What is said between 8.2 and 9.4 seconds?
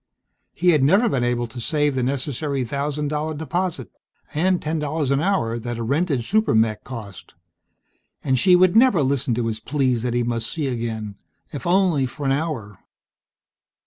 And she would never listen